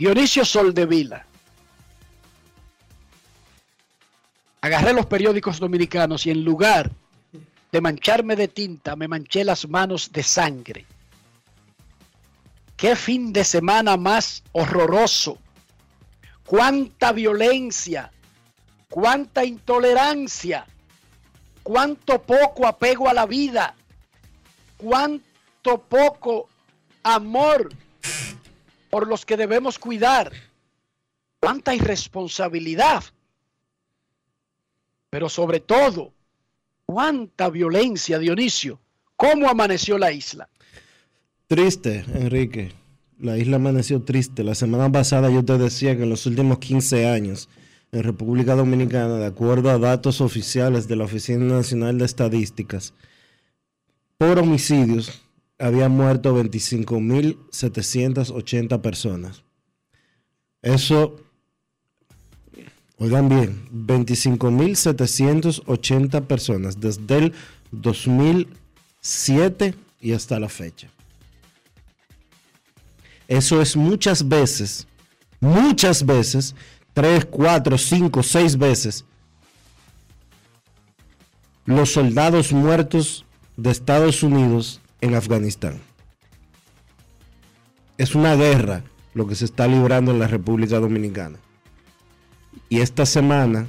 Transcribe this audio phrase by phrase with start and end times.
[0.00, 1.26] Dionisio Soldevila.
[4.62, 6.90] Agarré los periódicos dominicanos y en lugar
[7.70, 10.86] de mancharme de tinta, me manché las manos de sangre.
[12.78, 15.36] Qué fin de semana más horroroso.
[16.46, 18.10] Cuánta violencia,
[18.88, 20.64] cuánta intolerancia,
[21.62, 23.74] cuánto poco apego a la vida,
[24.78, 26.48] cuánto poco
[27.02, 27.68] amor
[28.90, 30.32] por los que debemos cuidar,
[31.38, 33.04] cuánta irresponsabilidad,
[35.08, 36.12] pero sobre todo,
[36.84, 38.80] cuánta violencia, Dionisio.
[39.16, 40.48] ¿Cómo amaneció la isla?
[41.46, 42.72] Triste, Enrique.
[43.18, 44.44] La isla amaneció triste.
[44.44, 47.48] La semana pasada yo te decía que en los últimos 15 años
[47.92, 52.94] en República Dominicana, de acuerdo a datos oficiales de la Oficina Nacional de Estadísticas,
[54.16, 55.22] por homicidios
[55.60, 59.44] habían muerto 25.780 personas.
[60.62, 61.14] Eso,
[62.96, 67.32] oigan bien, 25.780 personas desde el
[67.72, 70.88] 2007 y hasta la fecha.
[73.28, 74.86] Eso es muchas veces,
[75.40, 76.56] muchas veces,
[76.94, 79.04] tres, cuatro, cinco, seis veces,
[81.64, 83.24] los soldados muertos
[83.56, 85.80] de Estados Unidos en Afganistán.
[87.98, 88.82] Es una guerra
[89.14, 91.38] lo que se está librando en la República Dominicana.
[92.68, 93.66] Y esta semana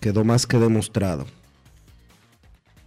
[0.00, 1.26] quedó más que demostrado.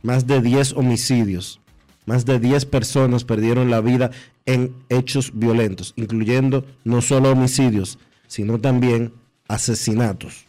[0.03, 1.61] Más de 10 homicidios,
[2.05, 4.11] más de 10 personas perdieron la vida
[4.45, 9.13] en hechos violentos, incluyendo no solo homicidios, sino también
[9.47, 10.45] asesinatos.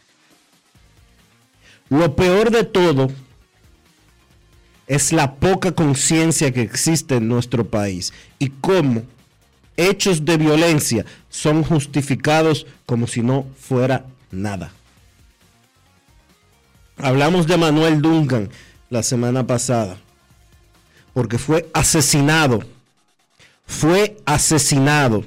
[1.89, 3.11] Lo peor de todo
[4.87, 9.03] es la poca conciencia que existe en nuestro país y cómo
[9.77, 14.71] hechos de violencia son justificados como si no fuera nada.
[16.97, 18.49] Hablamos de Manuel Duncan
[18.89, 19.97] la semana pasada,
[21.13, 22.63] porque fue asesinado,
[23.65, 25.25] fue asesinado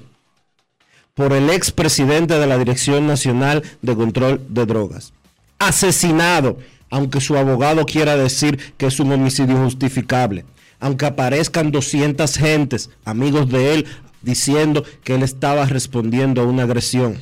[1.14, 5.12] por el expresidente de la Dirección Nacional de Control de Drogas.
[5.58, 6.58] Asesinado
[6.90, 10.44] aunque su abogado quiera decir que es un homicidio justificable,
[10.80, 13.86] aunque aparezcan 200 gentes, amigos de él,
[14.22, 17.18] diciendo que él estaba respondiendo a una agresión.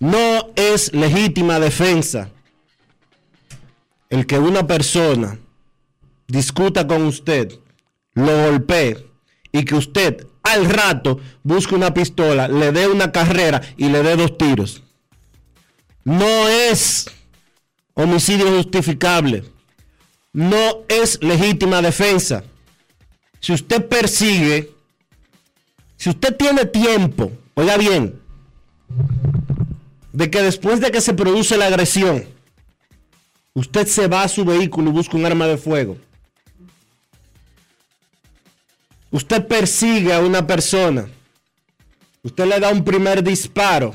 [0.00, 2.30] No es legítima defensa
[4.10, 5.38] el que una persona
[6.26, 7.52] discuta con usted,
[8.14, 9.06] lo golpee
[9.52, 14.16] y que usted al rato busque una pistola, le dé una carrera y le dé
[14.16, 14.82] dos tiros.
[16.04, 17.06] No es
[17.98, 19.44] homicidio justificable.
[20.32, 22.44] No es legítima defensa.
[23.40, 24.72] Si usted persigue,
[25.96, 28.20] si usted tiene tiempo, oiga bien,
[30.12, 32.24] de que después de que se produce la agresión,
[33.54, 35.96] usted se va a su vehículo y busca un arma de fuego.
[39.10, 41.08] Usted persigue a una persona.
[42.22, 43.92] Usted le da un primer disparo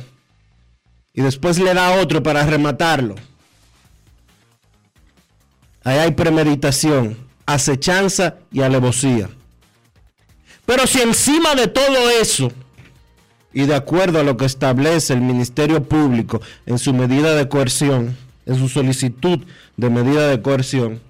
[1.14, 3.16] y después le da otro para rematarlo
[5.84, 9.30] Ahí hay premeditación, acechanza y alevosía.
[10.66, 12.52] Pero si encima de todo eso,
[13.54, 18.18] y de acuerdo a lo que establece el Ministerio Público en su medida de coerción,
[18.46, 19.40] en su solicitud
[19.78, 21.02] de medida de coerción,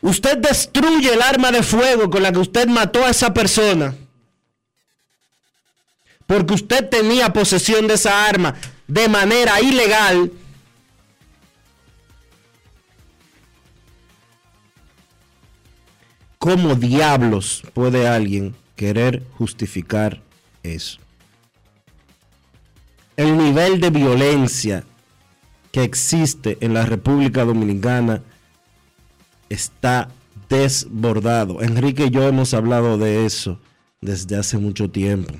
[0.00, 3.94] usted destruye el arma de fuego con la que usted mató a esa persona,
[6.26, 8.54] porque usted tenía posesión de esa arma
[8.86, 10.30] de manera ilegal,
[16.44, 20.20] ¿Cómo diablos puede alguien querer justificar
[20.62, 20.98] eso?
[23.16, 24.84] El nivel de violencia
[25.72, 28.22] que existe en la República Dominicana
[29.48, 30.10] está
[30.50, 31.62] desbordado.
[31.62, 33.58] Enrique y yo hemos hablado de eso
[34.02, 35.32] desde hace mucho tiempo.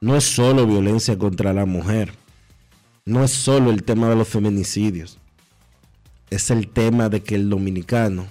[0.00, 2.12] No es solo violencia contra la mujer.
[3.04, 5.16] No es solo el tema de los feminicidios.
[6.28, 8.26] Es el tema de que el dominicano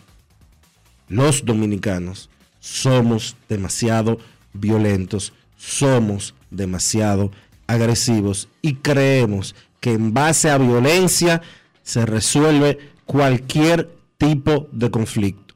[1.07, 4.18] los dominicanos somos demasiado
[4.54, 7.31] violentos, somos demasiado
[7.68, 11.42] agresivos y creemos que en base a violencia
[11.83, 15.56] se resuelve cualquier tipo de conflicto.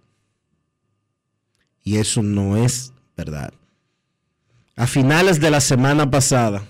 [1.84, 3.54] Y eso no es verdad.
[4.76, 6.64] A finales de la semana pasada,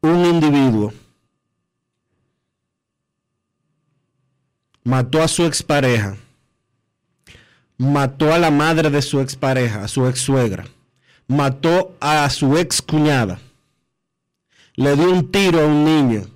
[0.00, 0.92] un individuo
[4.84, 6.16] mató a su expareja
[7.90, 10.66] mató a la madre de su expareja, a su ex suegra,
[11.26, 13.38] mató a su ex cuñada
[14.74, 16.26] le dio un tiro a un niño,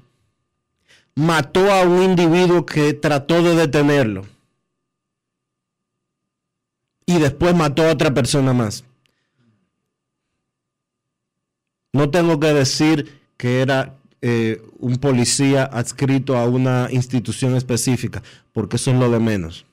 [1.15, 4.27] mató a un individuo que trató de detenerlo
[7.07, 8.85] y después mató a otra persona más.
[11.93, 18.23] No tengo que decir que era eh, un policía adscrito a una institución específica,
[18.53, 19.66] porque eso es lo de menos.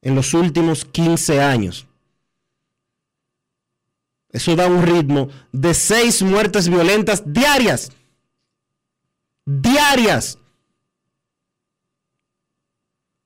[0.00, 1.86] en los últimos 15 años.
[4.32, 7.92] Eso da un ritmo de seis muertes violentas diarias.
[9.44, 10.38] Diarias.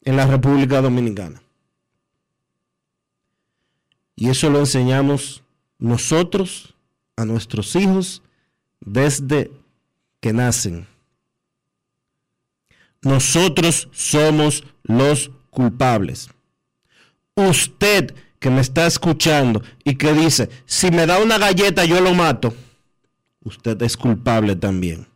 [0.03, 1.41] En la República Dominicana.
[4.17, 5.45] Y eso lo enseñamos
[5.79, 6.75] nosotros
[7.17, 8.23] a nuestros hijos
[8.81, 9.51] desde
[10.21, 10.87] que nacen.
[13.03, 16.31] Nosotros somos los culpables.
[17.35, 22.15] Usted que me está escuchando y que dice, si me da una galleta yo lo
[22.15, 22.55] mato,
[23.43, 25.07] usted es culpable también.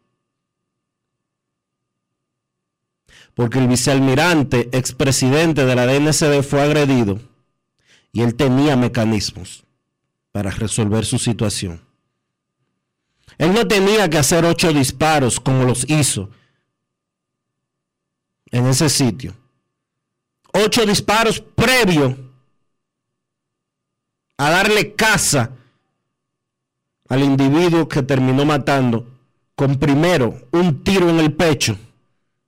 [3.34, 7.20] Porque el vicealmirante, expresidente de la DNCD, fue agredido
[8.12, 9.64] y él tenía mecanismos
[10.32, 11.81] para resolver su situación.
[13.38, 16.31] Él no tenía que hacer ocho disparos como los hizo
[18.50, 19.34] en ese sitio.
[20.52, 22.30] Ocho disparos previo
[24.41, 25.51] a darle casa
[27.11, 29.07] al individuo que terminó matando
[29.55, 31.77] con primero un tiro en el pecho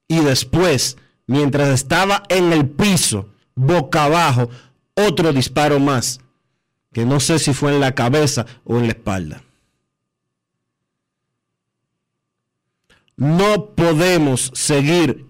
[0.09, 0.97] y después,
[1.27, 4.49] mientras estaba en el piso, boca abajo,
[4.94, 6.21] otro disparo más,
[6.94, 9.43] que no sé si fue en la cabeza o en la espalda.
[13.17, 15.27] No podemos seguir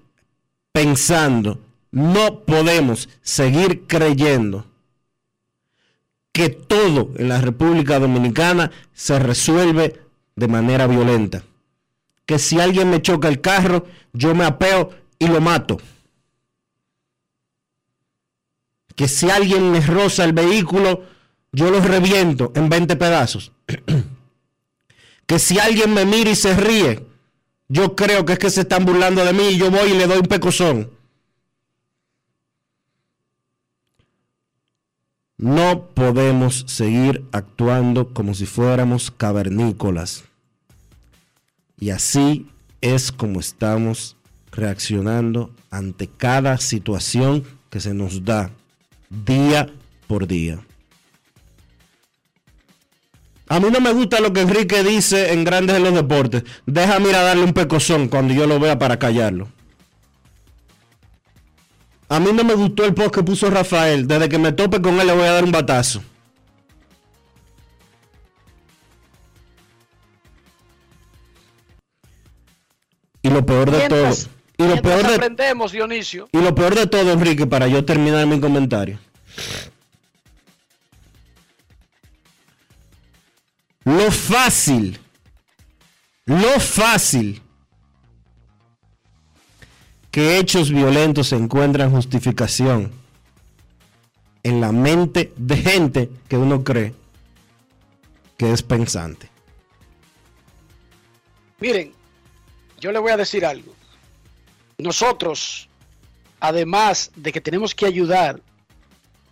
[0.71, 1.59] pensando,
[1.91, 4.72] no podemos seguir creyendo
[6.33, 10.01] que todo en la República Dominicana se resuelve
[10.35, 11.45] de manera violenta.
[12.27, 15.79] Que si alguien me choca el carro, yo me apeo y lo mato.
[18.97, 21.05] Que si alguien me roza el vehículo,
[21.53, 23.53] yo lo reviento en 20 pedazos.
[25.27, 27.07] que si alguien me mira y se ríe,
[27.69, 30.07] yo creo que es que se están burlando de mí y yo voy y le
[30.07, 30.91] doy un pecozón.
[35.43, 40.23] No podemos seguir actuando como si fuéramos cavernícolas.
[41.81, 42.47] Y así
[42.81, 44.17] es como estamos
[44.53, 48.53] reaccionando ante cada situación que se nos da
[49.11, 49.69] día
[50.07, 50.61] por día.
[53.49, 56.45] A mí no me gusta lo que Enrique dice en Grandes de los Deportes.
[56.67, 59.49] Deja mira darle un pecozón cuando yo lo vea para callarlo.
[62.13, 64.07] A mí no me gustó el post que puso Rafael.
[64.07, 66.03] Desde que me tope con él le voy a dar un batazo.
[73.23, 74.15] Y lo peor de todo.
[74.59, 76.29] Y lo peor de, aprendemos, Dionisio.
[76.33, 78.99] Y lo peor de todo, Enrique, para yo terminar mi comentario.
[83.85, 84.99] Lo fácil,
[86.27, 87.42] lo fácil
[90.13, 92.93] que hechos violentos encuentran justificación
[94.43, 96.95] en la mente de gente que uno cree
[98.37, 99.31] que es pensante.
[101.61, 101.95] Miren,
[102.79, 103.75] yo le voy a decir algo.
[104.77, 105.69] Nosotros,
[106.41, 108.43] además de que tenemos que ayudar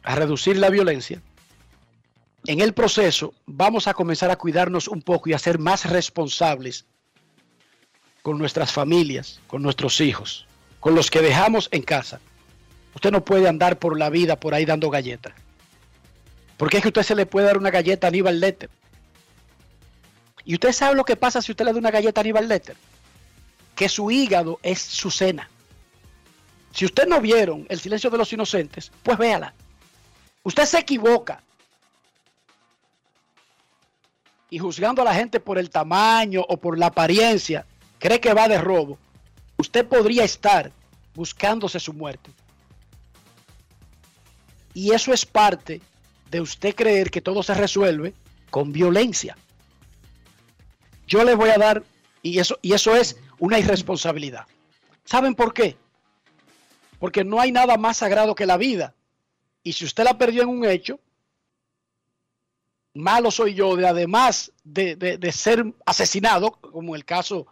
[0.02, 1.20] a reducir la violencia,
[2.46, 6.86] en el proceso vamos a comenzar a cuidarnos un poco y a ser más responsables
[8.22, 10.46] con nuestras familias, con nuestros hijos,
[10.80, 12.20] con los que dejamos en casa.
[12.94, 15.34] Usted no puede andar por la vida por ahí dando galletas.
[16.56, 18.68] Porque es que usted se le puede dar una galleta a Aníbal Letter.
[20.44, 22.76] Y usted sabe lo que pasa si usted le da una galleta a Aníbal Letter.
[23.76, 25.48] Que su hígado es su cena.
[26.72, 29.54] Si usted no vieron El silencio de los inocentes, pues véala.
[30.42, 31.42] Usted se equivoca
[34.50, 37.66] y juzgando a la gente por el tamaño o por la apariencia,
[37.98, 38.98] cree que va de robo,
[39.60, 40.72] usted podría estar
[41.14, 42.30] buscándose su muerte.
[44.74, 45.80] Y eso es parte
[46.30, 48.14] de usted creer que todo se resuelve
[48.50, 49.36] con violencia.
[51.06, 51.82] Yo le voy a dar
[52.22, 54.46] Y eso, y eso es una irresponsabilidad.
[55.04, 55.76] ¿Saben por qué?
[56.98, 58.94] Porque no hay nada más sagrado que la vida.
[59.62, 61.00] Y si usted la perdió en un hecho,
[62.94, 67.46] malo soy yo de además de, de, ser asesinado, como el caso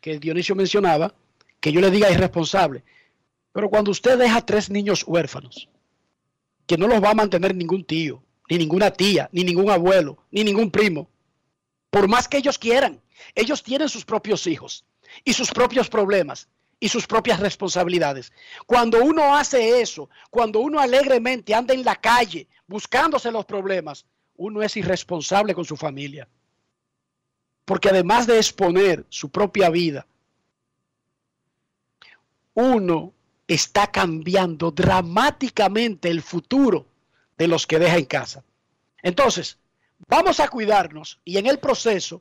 [0.00, 1.14] que Dionisio mencionaba,
[1.60, 2.84] que yo le diga irresponsable.
[3.52, 5.68] Pero cuando usted deja tres niños huérfanos,
[6.66, 10.44] que no los va a mantener ningún tío, ni ninguna tía, ni ningún abuelo, ni
[10.44, 11.08] ningún primo,
[11.90, 13.00] por más que ellos quieran,
[13.34, 14.84] ellos tienen sus propios hijos
[15.24, 16.48] y sus propios problemas
[16.80, 18.32] y sus propias responsabilidades.
[18.66, 24.04] Cuando uno hace eso, cuando uno alegremente anda en la calle buscándose los problemas,
[24.36, 26.28] uno es irresponsable con su familia.
[27.64, 30.06] Porque además de exponer su propia vida,
[32.58, 33.14] uno
[33.46, 36.86] está cambiando dramáticamente el futuro
[37.36, 38.42] de los que deja en casa.
[39.00, 39.58] Entonces,
[40.08, 42.20] vamos a cuidarnos y en el proceso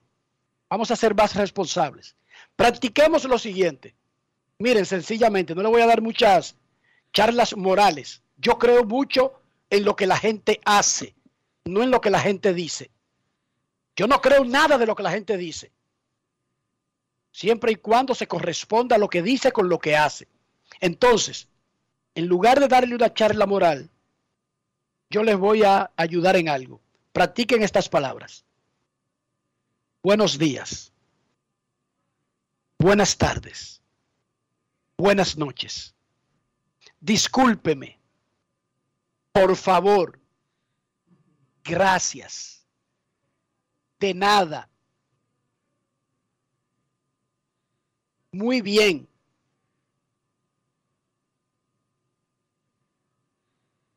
[0.70, 2.16] vamos a ser más responsables.
[2.56, 3.96] Practiquemos lo siguiente.
[4.60, 6.56] Miren, sencillamente, no le voy a dar muchas
[7.14, 8.22] charlas morales.
[8.38, 9.42] Yo creo mucho
[9.72, 11.16] en lo que la gente hace,
[11.66, 12.92] no en lo que la gente dice.
[13.96, 15.72] Yo no creo nada de lo que la gente dice.
[17.38, 20.28] Siempre y cuando se corresponda lo que dice con lo que hace.
[20.80, 21.48] Entonces,
[22.16, 23.92] en lugar de darle una charla moral,
[25.12, 26.82] yo les voy a ayudar en algo.
[27.14, 28.44] Practiquen estas palabras.
[30.02, 30.92] Buenos días.
[32.80, 33.84] Buenas tardes.
[34.98, 35.94] Buenas noches.
[37.00, 38.00] Discúlpeme.
[39.32, 40.20] Por favor.
[41.64, 42.66] Gracias.
[44.00, 44.72] De nada.
[48.38, 49.08] Muy bien.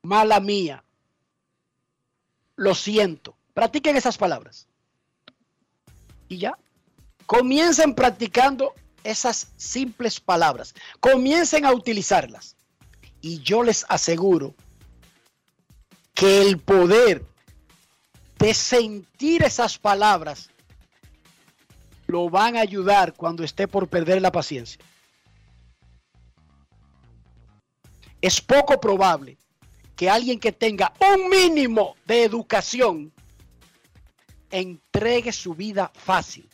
[0.01, 0.83] Mala mía.
[2.57, 3.37] Lo siento.
[3.53, 4.67] Practiquen esas palabras.
[6.29, 6.59] Y ya.
[7.27, 8.73] Comiencen practicando
[9.05, 10.75] esas simples palabras.
[11.01, 12.57] Comiencen a utilizarlas.
[13.21, 14.55] Y yo les aseguro
[16.15, 17.27] que el poder
[18.39, 20.50] de sentir esas palabras
[22.11, 24.83] lo van a ayudar cuando esté por perder la paciencia.
[28.21, 29.39] Es poco probable
[29.97, 33.13] que alguien que tenga un mínimo de educación
[34.51, 36.49] entregue su vida fácil.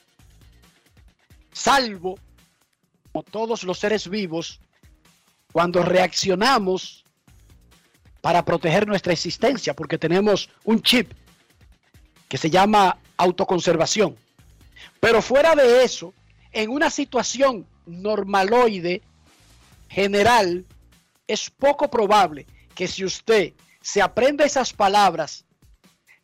[1.53, 2.19] Salvo
[3.23, 4.61] todos los seres vivos,
[5.53, 7.05] cuando reaccionamos
[8.21, 11.13] para proteger nuestra existencia, porque tenemos un chip
[12.29, 14.17] que se llama autoconservación.
[15.01, 16.15] Pero fuera de eso,
[16.53, 19.03] en una situación normaloide,
[19.89, 20.65] general,
[21.27, 25.45] es poco probable que si usted se aprende esas palabras,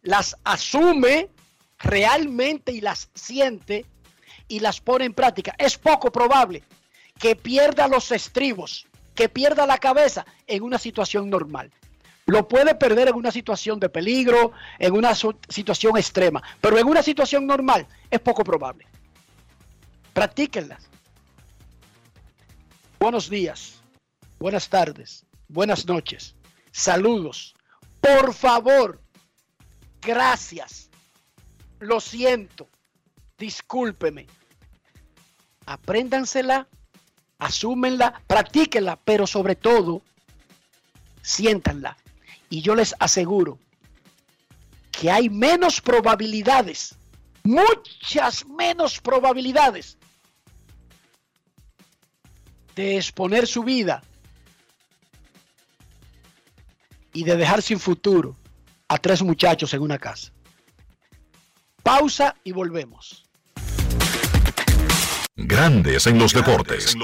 [0.03, 1.29] las asume
[1.79, 3.87] realmente y las siente
[4.49, 6.63] y las pone en práctica, es poco probable
[7.19, 11.71] que pierda los estribos, que pierda la cabeza en una situación normal.
[12.27, 17.03] Lo puede perder en una situación de peligro, en una situación extrema, pero en una
[17.03, 18.87] situación normal es poco probable.
[20.13, 20.89] Practíquenlas.
[23.01, 23.83] Buenos días,
[24.39, 26.37] buenas tardes, buenas noches,
[26.71, 27.55] saludos.
[28.01, 29.01] Por favor,
[30.01, 30.91] gracias.
[31.81, 32.69] Lo siento,
[33.37, 34.29] discúlpeme.
[35.67, 36.69] Apréndansela
[37.43, 40.03] asúmenla, practíquenla, pero sobre todo,
[41.23, 41.97] siéntanla.
[42.53, 43.59] Y yo les aseguro
[44.91, 46.95] que hay menos probabilidades,
[47.45, 49.97] muchas menos probabilidades
[52.77, 54.03] de exponer su vida
[57.15, 58.37] y de dejar sin futuro
[58.87, 60.31] a tres muchachos en una casa.
[61.83, 63.25] Pausa y volvemos.
[65.37, 66.95] Grandes en los deportes.